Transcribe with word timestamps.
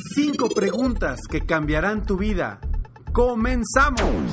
Cinco 0.00 0.48
preguntas 0.48 1.22
que 1.28 1.40
cambiarán 1.40 2.06
tu 2.06 2.16
vida. 2.16 2.60
¡Comenzamos! 3.12 4.30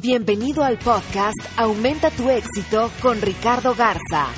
Bienvenido 0.00 0.62
al 0.62 0.78
podcast 0.78 1.36
Aumenta 1.56 2.10
tu 2.10 2.30
éxito 2.30 2.92
con 3.02 3.20
Ricardo 3.20 3.74
Garza, 3.74 4.28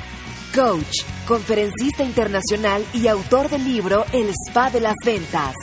coach, 0.55 1.03
conferencista 1.27 2.03
internacional 2.03 2.83
y 2.91 3.07
autor 3.07 3.49
del 3.49 3.65
libro 3.65 4.05
El 4.13 4.31
Spa 4.47 4.71
de 4.71 4.79
las 4.79 4.95
Ventas. 5.05 5.53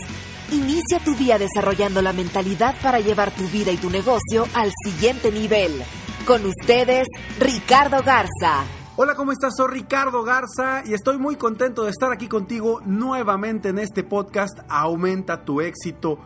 Inicia 0.53 1.01
tu 1.05 1.17
día 1.17 1.39
desarrollando 1.39 2.03
la 2.03 2.13
mentalidad 2.13 2.77
para 2.83 3.01
llevar 3.01 3.35
tu 3.35 3.49
vida 3.49 3.73
y 3.73 3.79
tu 3.79 3.91
negocio 3.91 4.47
al 4.55 4.71
siguiente 4.85 5.33
nivel. 5.33 5.83
Con 6.25 6.47
ustedes, 6.47 7.09
Ricardo 7.41 8.01
Garza. 8.05 8.65
Hola, 8.95 9.15
¿cómo 9.15 9.33
estás? 9.33 9.55
Soy 9.57 9.73
Ricardo 9.73 10.23
Garza 10.23 10.83
y 10.85 10.93
estoy 10.93 11.17
muy 11.17 11.37
contento 11.37 11.85
de 11.85 11.91
estar 11.91 12.13
aquí 12.13 12.29
contigo 12.29 12.83
nuevamente 12.85 13.71
en 13.71 13.79
este 13.79 14.05
podcast 14.05 14.59
Aumenta 14.69 15.47
tu 15.47 15.63
éxito. 15.63 16.19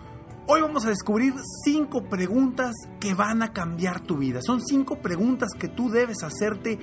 Hoy 0.48 0.62
vamos 0.62 0.84
a 0.84 0.89
descubrir 0.89 1.33
cinco 1.64 2.09
preguntas 2.09 2.75
que 2.98 3.14
van 3.14 3.44
a 3.44 3.53
cambiar 3.53 4.00
tu 4.00 4.17
vida. 4.17 4.41
Son 4.42 4.61
cinco 4.61 4.97
preguntas 4.97 5.50
que 5.56 5.69
tú 5.69 5.91
debes 5.91 6.25
hacerte 6.25 6.77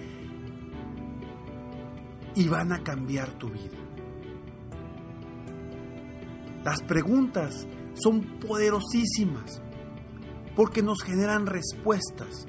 y 2.34 2.48
van 2.48 2.72
a 2.72 2.82
cambiar 2.82 3.32
tu 3.32 3.50
vida. 3.50 3.78
Las 6.64 6.82
preguntas 6.82 7.68
son 7.96 8.22
poderosísimas 8.40 9.62
porque 10.56 10.82
nos 10.82 11.04
generan 11.04 11.46
respuestas. 11.46 12.48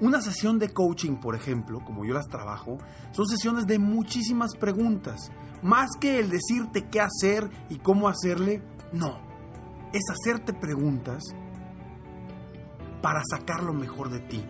Una 0.00 0.20
sesión 0.20 0.60
de 0.60 0.68
coaching, 0.68 1.16
por 1.16 1.34
ejemplo, 1.34 1.80
como 1.84 2.04
yo 2.04 2.14
las 2.14 2.28
trabajo, 2.28 2.78
son 3.10 3.26
sesiones 3.26 3.66
de 3.66 3.80
muchísimas 3.80 4.54
preguntas. 4.54 5.32
Más 5.60 5.90
que 6.00 6.20
el 6.20 6.30
decirte 6.30 6.86
qué 6.88 7.00
hacer 7.00 7.50
y 7.68 7.78
cómo 7.78 8.08
hacerle, 8.08 8.62
no. 8.92 9.18
Es 9.92 10.02
hacerte 10.08 10.52
preguntas 10.52 11.24
para 13.02 13.22
sacar 13.28 13.64
lo 13.64 13.72
mejor 13.72 14.10
de 14.10 14.20
ti. 14.20 14.44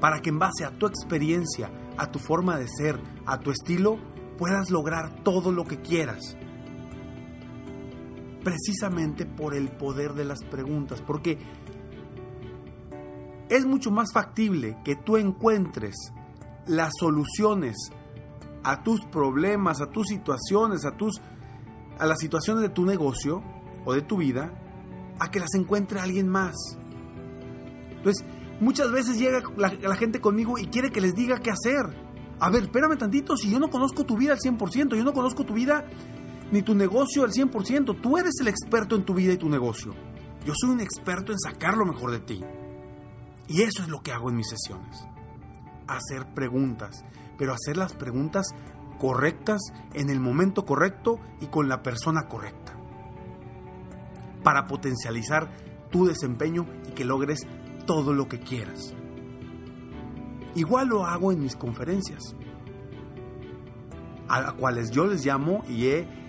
Para 0.00 0.20
que 0.20 0.30
en 0.30 0.40
base 0.40 0.64
a 0.64 0.76
tu 0.76 0.86
experiencia, 0.86 1.70
a 1.96 2.10
tu 2.10 2.18
forma 2.18 2.56
de 2.56 2.66
ser, 2.66 2.98
a 3.26 3.38
tu 3.38 3.52
estilo, 3.52 3.98
puedas 4.38 4.70
lograr 4.70 5.22
todo 5.22 5.52
lo 5.52 5.64
que 5.64 5.80
quieras. 5.80 6.36
Precisamente 8.42 9.24
por 9.24 9.54
el 9.54 9.70
poder 9.70 10.14
de 10.14 10.24
las 10.24 10.42
preguntas. 10.42 11.00
Porque 11.00 11.38
es 13.50 13.66
mucho 13.66 13.90
más 13.90 14.12
factible 14.14 14.78
que 14.84 14.96
tú 14.96 15.16
encuentres 15.16 15.96
las 16.66 16.92
soluciones 16.98 17.76
a 18.62 18.82
tus 18.82 19.04
problemas, 19.06 19.80
a 19.80 19.90
tus 19.90 20.06
situaciones, 20.06 20.84
a 20.86 20.96
tus 20.96 21.20
a 21.98 22.06
las 22.06 22.18
situaciones 22.18 22.62
de 22.62 22.70
tu 22.70 22.86
negocio 22.86 23.42
o 23.84 23.92
de 23.92 24.00
tu 24.00 24.16
vida, 24.16 24.50
a 25.18 25.30
que 25.30 25.38
las 25.38 25.52
encuentre 25.54 26.00
alguien 26.00 26.28
más. 26.28 26.54
Entonces, 27.90 28.24
muchas 28.58 28.90
veces 28.90 29.18
llega 29.18 29.42
la, 29.58 29.74
la 29.74 29.96
gente 29.96 30.18
conmigo 30.18 30.56
y 30.56 30.66
quiere 30.68 30.90
que 30.90 31.02
les 31.02 31.14
diga 31.14 31.40
qué 31.40 31.50
hacer. 31.50 31.84
A 32.38 32.48
ver, 32.48 32.62
espérame 32.62 32.96
tantito, 32.96 33.36
si 33.36 33.50
yo 33.50 33.58
no 33.58 33.68
conozco 33.68 34.04
tu 34.04 34.16
vida 34.16 34.32
al 34.32 34.38
100%, 34.38 34.96
yo 34.96 35.04
no 35.04 35.12
conozco 35.12 35.44
tu 35.44 35.52
vida 35.52 35.84
ni 36.50 36.62
tu 36.62 36.74
negocio 36.74 37.22
al 37.22 37.32
100%, 37.32 38.00
tú 38.00 38.16
eres 38.16 38.34
el 38.40 38.48
experto 38.48 38.96
en 38.96 39.04
tu 39.04 39.12
vida 39.12 39.34
y 39.34 39.36
tu 39.36 39.50
negocio. 39.50 39.94
Yo 40.46 40.54
soy 40.56 40.70
un 40.70 40.80
experto 40.80 41.32
en 41.32 41.38
sacar 41.38 41.76
lo 41.76 41.84
mejor 41.84 42.12
de 42.12 42.20
ti. 42.20 42.42
Y 43.50 43.62
eso 43.62 43.82
es 43.82 43.88
lo 43.88 44.00
que 44.00 44.12
hago 44.12 44.30
en 44.30 44.36
mis 44.36 44.48
sesiones. 44.48 45.04
Hacer 45.88 46.24
preguntas, 46.34 47.04
pero 47.36 47.52
hacer 47.52 47.76
las 47.76 47.94
preguntas 47.94 48.46
correctas 49.00 49.60
en 49.92 50.08
el 50.08 50.20
momento 50.20 50.64
correcto 50.64 51.18
y 51.40 51.46
con 51.46 51.68
la 51.68 51.82
persona 51.82 52.28
correcta. 52.28 52.76
Para 54.44 54.68
potencializar 54.68 55.50
tu 55.90 56.06
desempeño 56.06 56.64
y 56.88 56.92
que 56.92 57.04
logres 57.04 57.40
todo 57.86 58.14
lo 58.14 58.28
que 58.28 58.38
quieras. 58.38 58.94
Igual 60.54 60.86
lo 60.86 61.04
hago 61.04 61.32
en 61.32 61.40
mis 61.40 61.56
conferencias, 61.56 62.36
a 64.28 64.42
las 64.42 64.52
cuales 64.52 64.92
yo 64.92 65.08
les 65.08 65.26
llamo 65.26 65.64
y 65.68 65.88
he 65.88 66.19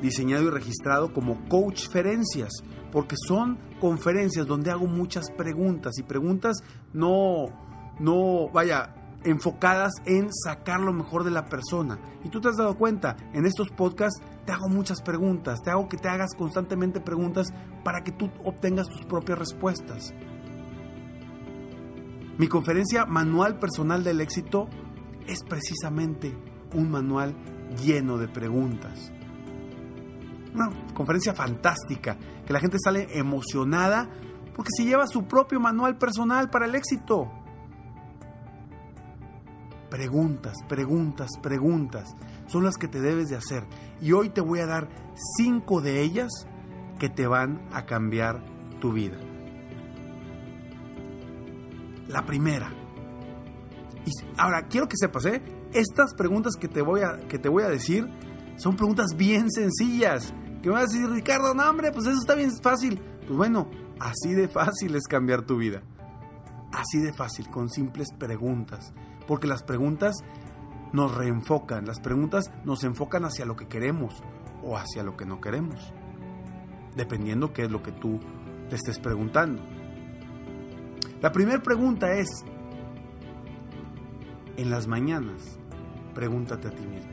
diseñado 0.00 0.44
y 0.44 0.50
registrado 0.50 1.12
como 1.12 1.48
coachferencias, 1.48 2.50
porque 2.92 3.16
son 3.16 3.58
conferencias 3.80 4.46
donde 4.46 4.70
hago 4.70 4.86
muchas 4.86 5.30
preguntas 5.30 5.98
y 5.98 6.02
preguntas 6.02 6.58
no, 6.92 7.46
no, 7.98 8.48
vaya, 8.52 8.94
enfocadas 9.24 9.92
en 10.06 10.32
sacar 10.32 10.80
lo 10.80 10.92
mejor 10.92 11.24
de 11.24 11.30
la 11.30 11.46
persona. 11.46 11.98
Y 12.24 12.28
tú 12.30 12.40
te 12.40 12.48
has 12.48 12.56
dado 12.56 12.76
cuenta, 12.76 13.16
en 13.32 13.46
estos 13.46 13.70
podcasts 13.70 14.22
te 14.46 14.52
hago 14.52 14.68
muchas 14.68 15.02
preguntas, 15.02 15.60
te 15.62 15.70
hago 15.70 15.88
que 15.88 15.96
te 15.96 16.08
hagas 16.08 16.34
constantemente 16.36 17.00
preguntas 17.00 17.48
para 17.84 18.02
que 18.02 18.12
tú 18.12 18.30
obtengas 18.44 18.88
tus 18.88 19.04
propias 19.04 19.38
respuestas. 19.38 20.14
Mi 22.38 22.48
conferencia 22.48 23.04
Manual 23.04 23.58
Personal 23.58 24.02
del 24.02 24.20
Éxito 24.22 24.68
es 25.26 25.44
precisamente 25.44 26.34
un 26.74 26.90
manual 26.90 27.34
lleno 27.84 28.16
de 28.16 28.28
preguntas. 28.28 29.12
Una 30.54 30.70
conferencia 30.94 31.34
fantástica, 31.34 32.16
que 32.46 32.52
la 32.52 32.60
gente 32.60 32.78
sale 32.82 33.06
emocionada 33.18 34.08
porque 34.54 34.70
se 34.76 34.84
lleva 34.84 35.06
su 35.06 35.24
propio 35.24 35.60
manual 35.60 35.96
personal 35.96 36.50
para 36.50 36.66
el 36.66 36.74
éxito. 36.74 37.30
Preguntas, 39.88 40.54
preguntas, 40.68 41.30
preguntas 41.42 42.14
son 42.46 42.64
las 42.64 42.76
que 42.76 42.88
te 42.88 43.00
debes 43.00 43.28
de 43.28 43.36
hacer. 43.36 43.64
Y 44.00 44.12
hoy 44.12 44.30
te 44.30 44.40
voy 44.40 44.60
a 44.60 44.66
dar 44.66 44.88
cinco 45.36 45.80
de 45.80 46.02
ellas 46.02 46.28
que 46.98 47.08
te 47.08 47.26
van 47.26 47.66
a 47.72 47.86
cambiar 47.86 48.44
tu 48.80 48.92
vida. 48.92 49.18
La 52.08 52.24
primera. 52.26 52.72
Y 54.04 54.10
ahora 54.36 54.66
quiero 54.68 54.88
que 54.88 54.96
sepas, 54.96 55.24
¿eh? 55.26 55.42
Estas 55.72 56.14
preguntas 56.14 56.56
que 56.56 56.68
te 56.68 56.82
voy 56.82 57.02
a, 57.02 57.26
que 57.28 57.38
te 57.38 57.48
voy 57.48 57.62
a 57.62 57.68
decir 57.68 58.08
son 58.56 58.76
preguntas 58.76 59.16
bien 59.16 59.50
sencillas. 59.50 60.34
Que 60.62 60.68
me 60.68 60.74
vas 60.74 60.84
a 60.84 60.86
decir, 60.92 61.10
Ricardo, 61.10 61.54
no, 61.54 61.68
hombre, 61.68 61.90
pues 61.92 62.06
eso 62.06 62.18
está 62.18 62.34
bien 62.34 62.50
fácil. 62.62 62.98
Pues 62.98 63.36
bueno, 63.36 63.68
así 63.98 64.34
de 64.34 64.48
fácil 64.48 64.94
es 64.94 65.06
cambiar 65.06 65.42
tu 65.42 65.56
vida. 65.56 65.82
Así 66.72 66.98
de 66.98 67.12
fácil, 67.12 67.48
con 67.48 67.68
simples 67.68 68.08
preguntas. 68.18 68.92
Porque 69.26 69.46
las 69.46 69.62
preguntas 69.62 70.16
nos 70.92 71.14
reenfocan, 71.14 71.86
las 71.86 72.00
preguntas 72.00 72.50
nos 72.64 72.84
enfocan 72.84 73.24
hacia 73.24 73.46
lo 73.46 73.56
que 73.56 73.68
queremos 73.68 74.22
o 74.62 74.76
hacia 74.76 75.02
lo 75.02 75.16
que 75.16 75.24
no 75.24 75.40
queremos. 75.40 75.92
Dependiendo 76.96 77.52
qué 77.52 77.64
es 77.64 77.70
lo 77.70 77.82
que 77.82 77.92
tú 77.92 78.20
te 78.68 78.76
estés 78.76 78.98
preguntando. 78.98 79.62
La 81.22 81.32
primera 81.32 81.62
pregunta 81.62 82.12
es, 82.12 82.28
en 84.56 84.70
las 84.70 84.86
mañanas, 84.86 85.58
pregúntate 86.14 86.68
a 86.68 86.70
ti 86.70 86.86
mismo, 86.86 87.12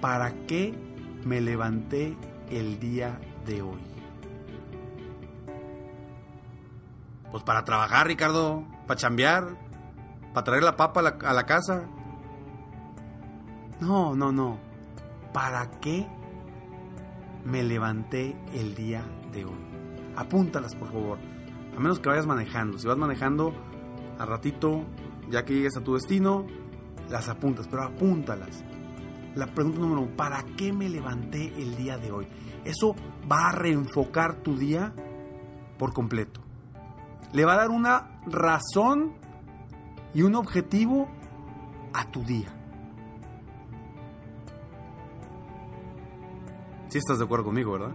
¿para 0.00 0.32
qué 0.46 0.74
me 1.26 1.40
levanté 1.40 2.16
el 2.50 2.78
día 2.78 3.20
de 3.44 3.60
hoy? 3.60 3.80
Pues 7.32 7.42
para 7.42 7.64
trabajar, 7.64 8.06
Ricardo, 8.06 8.62
para 8.86 8.98
chambear, 8.98 9.44
para 10.32 10.44
traer 10.44 10.62
la 10.62 10.76
papa 10.76 11.00
a 11.00 11.02
la, 11.02 11.18
a 11.24 11.32
la 11.32 11.44
casa. 11.44 11.84
No, 13.80 14.14
no, 14.14 14.30
no. 14.30 14.58
¿Para 15.32 15.70
qué 15.80 16.06
me 17.44 17.62
levanté 17.64 18.36
el 18.54 18.74
día 18.74 19.04
de 19.32 19.44
hoy? 19.44 19.66
Apúntalas, 20.14 20.76
por 20.76 20.92
favor. 20.92 21.18
A 21.76 21.80
menos 21.80 21.98
que 21.98 22.08
vayas 22.08 22.26
manejando. 22.26 22.78
Si 22.78 22.86
vas 22.86 22.96
manejando, 22.96 23.52
a 24.18 24.24
ratito, 24.24 24.84
ya 25.28 25.44
que 25.44 25.54
llegues 25.54 25.76
a 25.76 25.82
tu 25.82 25.94
destino, 25.94 26.46
las 27.10 27.28
apuntas, 27.28 27.66
pero 27.68 27.82
apúntalas. 27.82 28.64
La 29.36 29.46
pregunta 29.46 29.80
número 29.80 30.00
uno, 30.00 30.16
¿para 30.16 30.42
qué 30.56 30.72
me 30.72 30.88
levanté 30.88 31.52
el 31.60 31.76
día 31.76 31.98
de 31.98 32.10
hoy? 32.10 32.26
Eso 32.64 32.96
va 33.30 33.50
a 33.50 33.52
reenfocar 33.52 34.36
tu 34.36 34.56
día 34.56 34.94
por 35.78 35.92
completo. 35.92 36.40
Le 37.34 37.44
va 37.44 37.52
a 37.52 37.56
dar 37.56 37.68
una 37.68 38.18
razón 38.26 39.12
y 40.14 40.22
un 40.22 40.36
objetivo 40.36 41.06
a 41.92 42.10
tu 42.10 42.22
día. 42.24 42.48
Si 46.88 46.96
estás 46.96 47.18
de 47.18 47.24
acuerdo 47.24 47.44
conmigo, 47.44 47.72
¿verdad? 47.72 47.94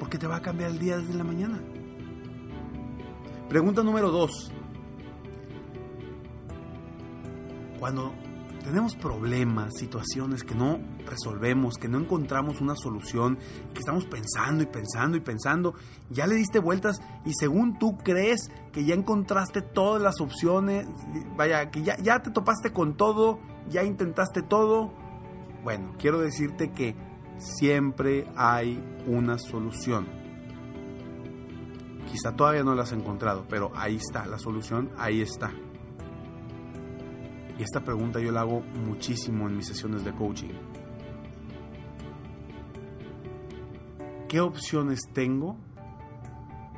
Porque 0.00 0.18
te 0.18 0.26
va 0.26 0.36
a 0.36 0.42
cambiar 0.42 0.72
el 0.72 0.80
día 0.80 0.98
desde 0.98 1.14
la 1.14 1.22
mañana. 1.22 1.60
Pregunta 3.48 3.84
número 3.84 4.10
dos. 4.10 4.50
Cuando 7.78 8.12
tenemos 8.68 8.96
problemas, 8.96 9.72
situaciones 9.78 10.44
que 10.44 10.54
no 10.54 10.78
resolvemos, 11.06 11.76
que 11.78 11.88
no 11.88 11.98
encontramos 11.98 12.60
una 12.60 12.76
solución, 12.76 13.38
que 13.72 13.78
estamos 13.78 14.04
pensando 14.04 14.62
y 14.62 14.66
pensando 14.66 15.16
y 15.16 15.20
pensando, 15.20 15.74
ya 16.10 16.26
le 16.26 16.34
diste 16.34 16.58
vueltas 16.58 17.00
y 17.24 17.32
según 17.32 17.78
tú 17.78 17.96
crees 17.96 18.50
que 18.70 18.84
ya 18.84 18.94
encontraste 18.94 19.62
todas 19.62 20.02
las 20.02 20.20
opciones, 20.20 20.86
vaya, 21.34 21.70
que 21.70 21.82
ya, 21.82 21.96
ya 21.96 22.20
te 22.20 22.30
topaste 22.30 22.70
con 22.70 22.94
todo, 22.94 23.38
ya 23.70 23.84
intentaste 23.84 24.42
todo, 24.42 24.92
bueno, 25.64 25.94
quiero 25.98 26.18
decirte 26.20 26.70
que 26.70 26.94
siempre 27.38 28.30
hay 28.36 28.84
una 29.06 29.38
solución. 29.38 30.06
Quizá 32.12 32.36
todavía 32.36 32.64
no 32.64 32.74
la 32.74 32.82
has 32.82 32.92
encontrado, 32.92 33.46
pero 33.48 33.72
ahí 33.74 33.96
está, 33.96 34.26
la 34.26 34.38
solución 34.38 34.90
ahí 34.98 35.22
está. 35.22 35.52
Y 37.58 37.62
esta 37.62 37.80
pregunta 37.80 38.20
yo 38.20 38.30
la 38.30 38.42
hago 38.42 38.60
muchísimo 38.60 39.48
en 39.48 39.56
mis 39.56 39.66
sesiones 39.66 40.04
de 40.04 40.12
coaching. 40.12 40.54
¿Qué 44.28 44.40
opciones 44.40 45.00
tengo 45.12 45.56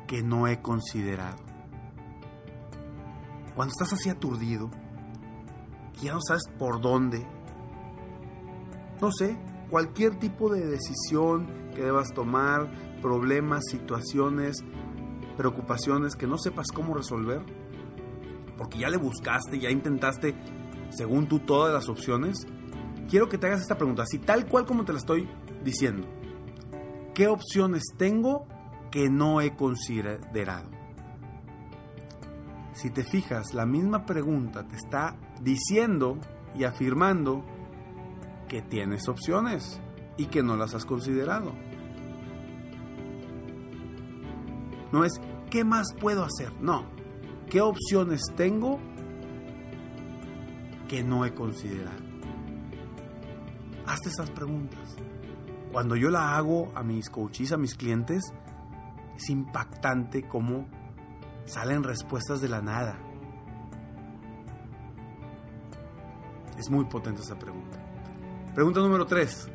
que 0.07 0.23
no 0.23 0.47
he 0.47 0.61
considerado? 0.61 1.37
Cuando 3.55 3.73
estás 3.73 3.93
así 3.93 4.09
aturdido, 4.09 4.71
que 5.93 6.07
ya 6.07 6.13
no 6.13 6.21
sabes 6.21 6.43
por 6.57 6.81
dónde, 6.81 7.27
no 8.99 9.11
sé, 9.11 9.37
cualquier 9.69 10.17
tipo 10.17 10.51
de 10.51 10.65
decisión 10.65 11.47
que 11.75 11.83
debas 11.83 12.07
tomar, 12.13 12.71
problemas, 13.01 13.65
situaciones, 13.69 14.63
preocupaciones 15.37 16.15
que 16.15 16.27
no 16.27 16.37
sepas 16.37 16.67
cómo 16.73 16.93
resolver, 16.93 17.41
porque 18.57 18.79
ya 18.79 18.89
le 18.89 18.97
buscaste, 18.97 19.59
ya 19.59 19.69
intentaste 19.69 20.35
según 20.91 21.27
tú 21.27 21.39
todas 21.39 21.73
las 21.73 21.89
opciones, 21.89 22.45
quiero 23.09 23.29
que 23.29 23.37
te 23.37 23.47
hagas 23.47 23.61
esta 23.61 23.77
pregunta, 23.77 24.03
así 24.03 24.19
tal 24.19 24.45
cual 24.45 24.65
como 24.65 24.85
te 24.85 24.93
la 24.93 24.99
estoy 24.99 25.27
diciendo. 25.63 26.07
¿Qué 27.13 27.27
opciones 27.27 27.83
tengo 27.97 28.47
que 28.91 29.09
no 29.09 29.41
he 29.41 29.55
considerado? 29.55 30.69
Si 32.73 32.89
te 32.89 33.03
fijas, 33.03 33.53
la 33.53 33.65
misma 33.65 34.05
pregunta 34.05 34.67
te 34.67 34.75
está 34.75 35.15
diciendo 35.41 36.17
y 36.55 36.63
afirmando 36.63 37.43
que 38.47 38.61
tienes 38.61 39.07
opciones 39.07 39.79
y 40.17 40.27
que 40.27 40.43
no 40.43 40.55
las 40.55 40.73
has 40.73 40.85
considerado. 40.85 41.53
No 44.91 45.05
es, 45.05 45.13
¿qué 45.49 45.63
más 45.63 45.93
puedo 45.99 46.23
hacer? 46.23 46.51
No, 46.61 46.85
¿qué 47.49 47.61
opciones 47.61 48.21
tengo 48.35 48.79
que 50.91 51.03
no 51.05 51.23
he 51.23 51.33
considerado? 51.33 52.03
Hazte 53.87 54.09
esas 54.09 54.29
preguntas. 54.29 54.97
Cuando 55.71 55.95
yo 55.95 56.09
la 56.09 56.35
hago 56.35 56.69
a 56.75 56.83
mis 56.83 57.09
coaches, 57.09 57.53
a 57.53 57.57
mis 57.57 57.75
clientes, 57.75 58.33
es 59.15 59.29
impactante 59.29 60.27
cómo 60.27 60.67
salen 61.45 61.83
respuestas 61.83 62.41
de 62.41 62.49
la 62.49 62.61
nada. 62.61 62.99
Es 66.57 66.69
muy 66.69 66.83
potente 66.83 67.21
esa 67.21 67.39
pregunta. 67.39 67.77
Pregunta 68.53 68.81
número 68.81 69.05
3. 69.05 69.49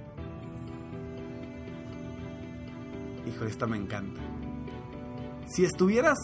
Hijo, 3.27 3.45
esta 3.45 3.67
me 3.67 3.77
encanta. 3.77 4.23
Si 5.49 5.67
estuvieras 5.67 6.17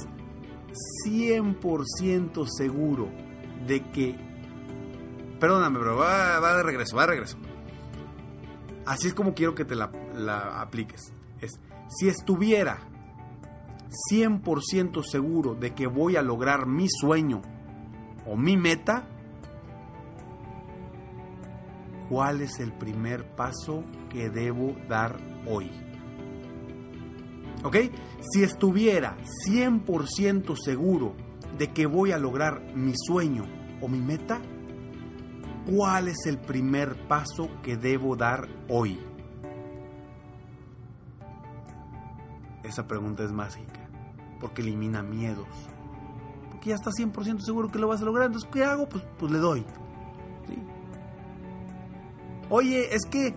100% 1.07 2.47
seguro 2.49 3.11
de 3.67 3.83
que 3.91 4.32
Perdóname, 5.43 5.81
bro, 5.81 5.97
va, 5.97 6.39
va, 6.39 6.57
de 6.59 6.63
regreso, 6.63 6.95
va 6.95 7.03
de 7.03 7.09
regreso. 7.09 7.37
Así 8.87 9.09
es 9.09 9.13
como 9.13 9.35
quiero 9.35 9.57
que 9.57 9.65
te 9.65 9.75
la, 9.75 9.91
la 10.15 10.61
apliques. 10.61 11.13
Es, 11.41 11.59
si 11.89 12.07
estuviera 12.07 12.79
100% 14.13 15.03
seguro 15.03 15.57
de 15.57 15.75
que 15.75 15.89
voy 15.89 16.15
a 16.15 16.23
lograr 16.23 16.67
mi 16.67 16.87
sueño 16.89 17.43
o 18.25 18.37
mi 18.37 18.57
meta, 18.57 19.09
¿cuál 22.09 22.41
es 22.41 22.61
el 22.61 22.73
primer 22.73 23.35
paso 23.35 23.83
que 24.11 24.31
debo 24.31 24.77
dar 24.89 25.19
hoy? 25.49 25.73
¿Ok? 27.65 27.79
Si 28.31 28.45
estuviera 28.45 29.17
100% 29.49 30.55
seguro 30.55 31.17
de 31.59 31.73
que 31.73 31.87
voy 31.87 32.13
a 32.13 32.19
lograr 32.19 32.63
mi 32.77 32.93
sueño 32.95 33.45
o 33.81 33.89
mi 33.89 33.99
meta, 34.01 34.41
¿Cuál 35.67 36.09
es 36.09 36.27
el 36.27 36.39
primer 36.39 37.07
paso 37.07 37.49
que 37.63 37.77
debo 37.77 38.17
dar 38.17 38.49
hoy? 38.69 38.99
Esa 42.65 42.87
pregunta 42.87 43.23
es 43.23 43.33
mágica, 43.33 43.89
porque 44.41 44.63
elimina 44.63 45.03
miedos. 45.03 45.49
Porque 46.51 46.71
ya 46.71 46.75
estás 46.75 46.95
100% 46.99 47.41
seguro 47.41 47.71
que 47.71 47.79
lo 47.79 47.89
vas 47.89 48.03
a 48.03 48.05
lograr, 48.05 48.27
entonces 48.27 48.51
¿qué 48.53 48.65
hago? 48.65 48.89
Pues, 48.89 49.05
pues 49.19 49.31
le 49.31 49.39
doy. 49.39 49.65
Oye, 52.51 52.95
es 52.95 53.07
que, 53.11 53.35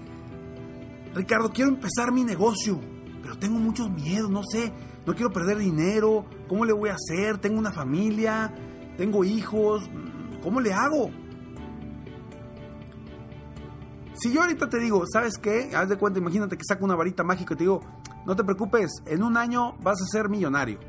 Ricardo, 1.14 1.50
quiero 1.52 1.70
empezar 1.70 2.12
mi 2.12 2.24
negocio, 2.24 2.80
pero 3.22 3.38
tengo 3.38 3.60
muchos 3.60 3.90
miedos, 3.90 4.30
no 4.30 4.42
sé, 4.44 4.74
no 5.06 5.14
quiero 5.14 5.32
perder 5.32 5.58
dinero, 5.58 6.26
¿cómo 6.50 6.66
le 6.66 6.74
voy 6.74 6.90
a 6.90 6.96
hacer? 6.96 7.38
Tengo 7.38 7.58
una 7.58 7.72
familia, 7.72 8.54
tengo 8.98 9.24
hijos, 9.24 9.90
¿cómo 10.44 10.60
le 10.60 10.74
hago? 10.74 11.12
Si 14.16 14.32
yo 14.32 14.42
ahorita 14.42 14.70
te 14.70 14.80
digo, 14.80 15.04
¿sabes 15.12 15.38
qué? 15.38 15.76
Haz 15.76 15.90
de 15.90 15.98
cuenta, 15.98 16.20
imagínate 16.20 16.58
que 16.58 16.64
saco 16.66 16.86
una 16.86 16.96
varita 16.96 17.24
mágica 17.24 17.54
y 17.54 17.58
te 17.58 17.64
digo, 17.64 17.82
no 18.26 18.36
te 18.36 18.44
preocupes, 18.44 18.90
en 19.06 19.24
un 19.24 19.36
año 19.36 19.76
vas 19.82 20.02
a 20.02 20.06
ser 20.06 20.30
millonario. 20.30 20.80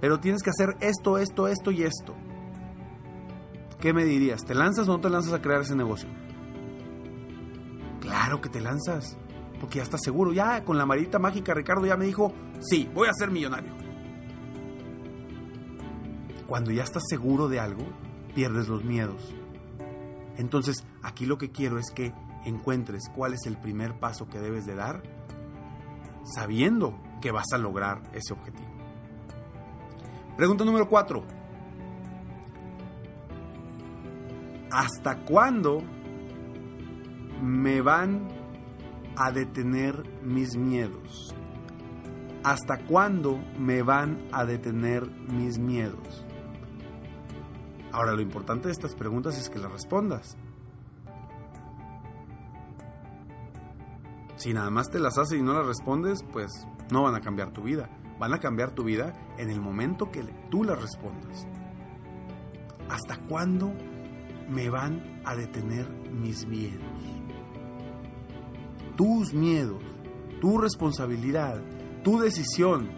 Pero 0.00 0.20
tienes 0.20 0.42
que 0.42 0.50
hacer 0.50 0.76
esto, 0.80 1.18
esto, 1.18 1.48
esto 1.48 1.70
y 1.70 1.82
esto. 1.82 2.14
¿Qué 3.80 3.92
me 3.92 4.04
dirías? 4.04 4.44
¿Te 4.44 4.54
lanzas 4.54 4.88
o 4.88 4.92
no 4.92 5.00
te 5.00 5.10
lanzas 5.10 5.32
a 5.34 5.42
crear 5.42 5.60
ese 5.60 5.76
negocio? 5.76 6.08
Claro 8.00 8.40
que 8.40 8.48
te 8.48 8.60
lanzas, 8.60 9.18
porque 9.60 9.78
ya 9.78 9.82
estás 9.82 10.00
seguro. 10.02 10.32
Ya 10.32 10.64
con 10.64 10.78
la 10.78 10.84
varita 10.84 11.18
mágica 11.18 11.52
Ricardo 11.52 11.84
ya 11.84 11.96
me 11.96 12.06
dijo, 12.06 12.32
sí, 12.60 12.90
voy 12.94 13.08
a 13.08 13.12
ser 13.12 13.30
millonario. 13.30 13.72
Cuando 16.46 16.70
ya 16.70 16.84
estás 16.84 17.02
seguro 17.08 17.48
de 17.48 17.60
algo, 17.60 17.84
pierdes 18.34 18.68
los 18.68 18.84
miedos. 18.84 19.34
Entonces, 20.36 20.84
aquí 21.02 21.26
lo 21.26 21.38
que 21.38 21.50
quiero 21.50 21.78
es 21.78 21.90
que 21.90 22.12
encuentres 22.44 23.10
cuál 23.14 23.34
es 23.34 23.46
el 23.46 23.56
primer 23.56 23.98
paso 23.98 24.28
que 24.28 24.38
debes 24.38 24.66
de 24.66 24.74
dar 24.74 25.02
sabiendo 26.34 26.98
que 27.20 27.30
vas 27.30 27.52
a 27.52 27.58
lograr 27.58 28.02
ese 28.12 28.32
objetivo. 28.32 28.68
Pregunta 30.36 30.64
número 30.64 30.88
4. 30.88 31.24
¿Hasta 34.70 35.24
cuándo 35.24 35.82
me 37.42 37.80
van 37.80 38.28
a 39.16 39.32
detener 39.32 40.04
mis 40.22 40.56
miedos? 40.56 41.34
¿Hasta 42.44 42.78
cuándo 42.86 43.40
me 43.58 43.82
van 43.82 44.28
a 44.30 44.44
detener 44.44 45.10
mis 45.10 45.58
miedos? 45.58 46.24
Ahora, 47.92 48.12
lo 48.12 48.20
importante 48.20 48.68
de 48.68 48.72
estas 48.72 48.94
preguntas 48.94 49.38
es 49.38 49.48
que 49.48 49.58
las 49.58 49.72
respondas. 49.72 50.36
Si 54.36 54.52
nada 54.52 54.70
más 54.70 54.88
te 54.90 54.98
las 54.98 55.18
haces 55.18 55.38
y 55.38 55.42
no 55.42 55.52
las 55.52 55.66
respondes, 55.66 56.22
pues 56.32 56.66
no 56.90 57.02
van 57.02 57.14
a 57.14 57.20
cambiar 57.20 57.52
tu 57.52 57.62
vida. 57.62 57.90
Van 58.18 58.34
a 58.34 58.38
cambiar 58.38 58.72
tu 58.72 58.84
vida 58.84 59.12
en 59.36 59.50
el 59.50 59.60
momento 59.60 60.10
que 60.10 60.22
tú 60.50 60.64
las 60.64 60.80
respondas. 60.80 61.46
¿Hasta 62.88 63.16
cuándo 63.26 63.72
me 64.48 64.70
van 64.70 65.20
a 65.24 65.36
detener 65.36 65.88
mis 66.10 66.46
miedos. 66.46 66.82
Tus 68.96 69.32
miedos, 69.32 69.82
tu 70.40 70.58
responsabilidad, 70.58 71.60
tu 72.02 72.18
decisión. 72.18 72.88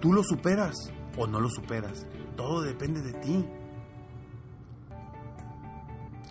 Tú 0.00 0.12
lo 0.12 0.22
superas 0.24 0.74
o 1.16 1.26
no 1.26 1.40
lo 1.40 1.48
superas. 1.48 2.06
Todo 2.36 2.62
depende 2.62 3.02
de 3.02 3.12
ti. 3.12 3.44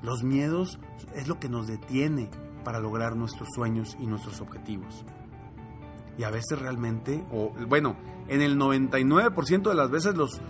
Los 0.01 0.24
miedos 0.24 0.79
es 1.15 1.27
lo 1.27 1.39
que 1.39 1.50
nos 1.50 1.67
detiene 1.67 2.29
para 2.63 2.79
lograr 2.79 3.15
nuestros 3.15 3.50
sueños 3.53 3.96
y 4.00 4.08
nuestros 4.08 4.41
objetivos. 4.41 5.05
Y 6.17 6.24
a 6.24 6.29
veces 6.29 6.60
realmente, 6.60 7.24
o 7.31 7.53
bueno, 7.67 7.96
en 8.27 8.41
el 8.41 8.58
99% 8.58 9.70
de 9.70 9.75
las 9.75 9.89
veces 9.89 10.15
los 10.15 10.41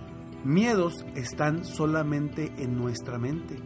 miedos 0.44 1.06
están 1.16 1.66
solamente 1.66 2.52
en 2.58 2.78
nuestra 2.78 3.18
mente. 3.18 3.58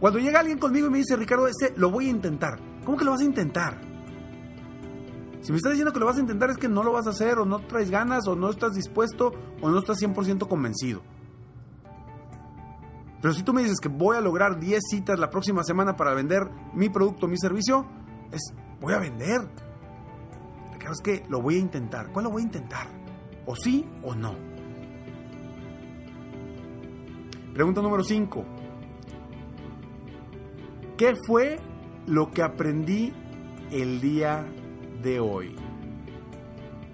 Cuando 0.00 0.18
llega 0.18 0.40
alguien 0.40 0.58
conmigo 0.58 0.88
y 0.88 0.90
me 0.90 0.98
dice, 0.98 1.16
Ricardo, 1.16 1.48
este 1.48 1.72
lo 1.76 1.90
voy 1.90 2.06
a 2.06 2.10
intentar. 2.10 2.58
¿Cómo 2.84 2.98
que 2.98 3.04
lo 3.04 3.12
vas 3.12 3.20
a 3.20 3.24
intentar? 3.24 3.85
Si 5.46 5.52
me 5.52 5.58
estás 5.58 5.74
diciendo 5.74 5.92
que 5.92 6.00
lo 6.00 6.06
vas 6.06 6.16
a 6.16 6.20
intentar 6.20 6.50
es 6.50 6.56
que 6.56 6.68
no 6.68 6.82
lo 6.82 6.90
vas 6.90 7.06
a 7.06 7.10
hacer, 7.10 7.38
o 7.38 7.44
no 7.44 7.60
traes 7.60 7.88
ganas, 7.88 8.26
o 8.26 8.34
no 8.34 8.50
estás 8.50 8.74
dispuesto, 8.74 9.32
o 9.62 9.70
no 9.70 9.78
estás 9.78 10.02
100% 10.02 10.48
convencido. 10.48 11.02
Pero 13.22 13.32
si 13.32 13.44
tú 13.44 13.52
me 13.52 13.62
dices 13.62 13.78
que 13.80 13.88
voy 13.88 14.16
a 14.16 14.20
lograr 14.20 14.58
10 14.58 14.82
citas 14.90 15.20
la 15.20 15.30
próxima 15.30 15.62
semana 15.62 15.94
para 15.94 16.14
vender 16.14 16.50
mi 16.74 16.88
producto, 16.88 17.28
mi 17.28 17.38
servicio, 17.38 17.86
es 18.32 18.42
voy 18.80 18.94
a 18.94 18.98
vender. 18.98 19.48
Claro, 20.80 20.92
es 20.92 21.00
que 21.00 21.24
lo 21.28 21.40
voy 21.40 21.54
a 21.54 21.58
intentar. 21.58 22.10
¿Cuál 22.10 22.24
lo 22.24 22.32
voy 22.32 22.42
a 22.42 22.46
intentar? 22.46 22.88
¿O 23.46 23.54
sí 23.54 23.88
o 24.02 24.16
no? 24.16 24.34
Pregunta 27.54 27.82
número 27.82 28.02
5. 28.02 28.44
¿Qué 30.96 31.14
fue 31.24 31.60
lo 32.08 32.32
que 32.32 32.42
aprendí 32.42 33.12
el 33.70 34.00
día 34.00 34.44
de 35.06 35.20
hoy? 35.20 35.54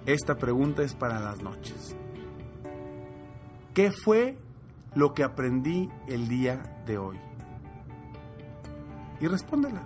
Esta 0.05 0.35
pregunta 0.35 0.83
es 0.83 0.93
para 0.93 1.19
las 1.19 1.41
noches. 1.41 1.95
¿Qué 3.73 3.91
fue 3.91 4.37
lo 4.93 5.15
que 5.15 5.23
aprendí 5.23 5.89
el 6.07 6.27
día 6.27 6.83
de 6.85 6.99
hoy? 6.99 7.19
Y 9.19 9.27
respóndela. 9.27 9.81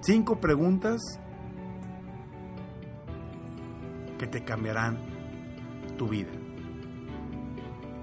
Cinco 0.00 0.40
preguntas 0.40 1.02
que 4.18 4.26
te 4.26 4.42
cambiarán 4.42 4.96
tu 5.98 6.08
vida. 6.08 6.32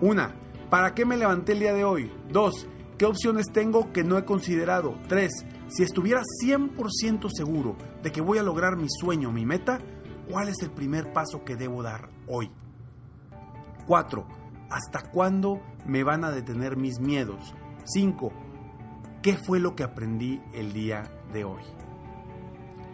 Una, 0.01 0.35
¿para 0.69 0.93
qué 0.93 1.03
me 1.03 1.17
levanté 1.17 1.53
el 1.53 1.59
día 1.61 1.73
de 1.73 1.83
hoy? 1.83 2.11
Dos, 2.29 2.67
¿qué 3.03 3.07
opciones 3.07 3.47
tengo 3.51 3.91
que 3.91 4.05
no 4.05 4.17
he 4.17 4.23
considerado? 4.23 4.97
Tres, 5.09 5.45
si 5.67 5.83
estuviera 5.83 6.21
100% 6.41 7.29
seguro 7.35 7.75
de 8.01 8.13
que 8.13 8.21
voy 8.21 8.37
a 8.37 8.43
lograr 8.43 8.77
mi 8.77 8.87
sueño, 8.89 9.29
mi 9.29 9.45
meta, 9.45 9.77
¿cuál 10.31 10.47
es 10.47 10.55
el 10.61 10.71
primer 10.71 11.11
paso 11.11 11.43
que 11.43 11.57
debo 11.57 11.83
dar 11.83 12.07
hoy? 12.29 12.49
4. 13.87 14.25
¿Hasta 14.69 15.01
cuándo 15.11 15.61
me 15.85 16.05
van 16.05 16.23
a 16.23 16.31
detener 16.31 16.77
mis 16.77 17.01
miedos? 17.01 17.53
5. 17.83 18.31
¿Qué 19.21 19.35
fue 19.35 19.59
lo 19.59 19.75
que 19.75 19.83
aprendí 19.83 20.41
el 20.53 20.71
día 20.71 21.03
de 21.33 21.43
hoy? 21.43 21.63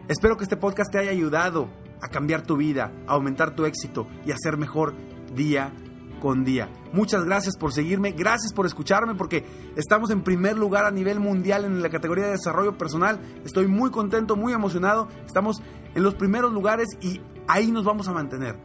Espero 0.08 0.38
que 0.38 0.44
este 0.46 0.58
podcast 0.58 0.92
te 0.92 0.98
haya 0.98 1.12
ayudado 1.12 1.70
a 2.02 2.08
cambiar 2.08 2.42
tu 2.42 2.58
vida, 2.58 2.92
a 3.06 3.14
aumentar 3.14 3.54
tu 3.56 3.66
éxito 3.66 4.08
y 4.26 4.32
a 4.32 4.38
ser 4.40 4.58
mejor 4.58 4.96
día 5.36 5.72
con 6.20 6.44
día. 6.44 6.70
Muchas 6.94 7.26
gracias 7.26 7.58
por 7.58 7.74
seguirme, 7.74 8.12
gracias 8.12 8.54
por 8.54 8.66
escucharme 8.66 9.16
porque 9.16 9.46
estamos 9.76 10.10
en 10.12 10.24
primer 10.24 10.58
lugar 10.58 10.86
a 10.86 10.92
nivel 10.92 11.20
mundial 11.20 11.66
en 11.66 11.82
la 11.82 11.90
categoría 11.90 12.26
de 12.26 12.32
desarrollo 12.32 12.78
personal. 12.78 13.20
Estoy 13.46 13.68
muy 13.68 13.92
contento, 13.92 14.36
muy 14.36 14.54
emocionado. 14.54 15.08
Estamos 15.26 15.62
en 15.96 16.04
los 16.04 16.16
primeros 16.16 16.54
lugares 16.54 16.88
y 17.02 17.22
ahí 17.48 17.72
nos 17.72 17.86
vamos 17.86 18.08
a 18.08 18.14
mantener. 18.14 18.58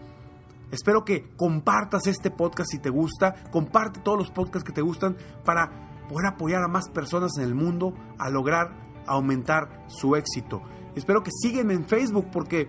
Espero 0.71 1.05
que 1.05 1.31
compartas 1.37 2.07
este 2.07 2.31
podcast 2.31 2.71
si 2.71 2.79
te 2.79 2.91
gusta, 2.91 3.35
comparte 3.51 4.01
todos 4.01 4.19
los 4.19 4.31
podcasts 4.31 4.67
que 4.67 4.73
te 4.73 4.83
gustan 4.83 5.17
para 5.45 5.71
poder 6.09 6.27
apoyar 6.27 6.63
a 6.63 6.69
más 6.69 6.89
personas 6.91 7.33
en 7.39 7.45
el 7.45 7.55
mundo 7.55 7.95
a 8.19 8.29
lograr 8.31 8.85
aumentar 9.07 9.85
su 9.89 10.17
éxito. 10.17 10.63
Espero 10.97 11.23
que 11.23 11.31
sígueme 11.31 11.75
en 11.75 11.85
Facebook 11.85 12.27
porque 12.33 12.69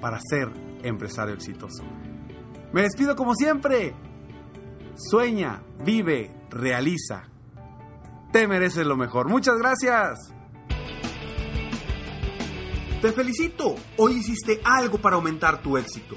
para 0.01 0.19
ser 0.21 0.51
empresario 0.83 1.35
exitoso. 1.35 1.83
Me 2.73 2.83
despido 2.83 3.17
como 3.17 3.35
siempre. 3.35 3.95
Sueña, 4.97 5.63
vive, 5.85 6.35
realiza. 6.51 7.25
Te 8.33 8.47
mereces 8.47 8.87
lo 8.87 8.97
mejor. 8.97 9.29
Muchas 9.29 9.57
gracias. 9.57 10.35
Te 13.01 13.13
felicito. 13.13 13.77
Hoy 13.97 14.17
hiciste 14.17 14.61
algo 14.65 14.99
para 14.99 15.17
aumentar 15.17 15.63
tu 15.63 15.79
éxito. 15.79 16.17